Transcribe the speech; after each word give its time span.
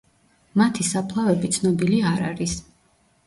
მათი 0.61 0.85
საფლავები 0.87 1.51
ცნობილი 1.57 1.99
არ 2.13 2.25
არის. 2.31 2.57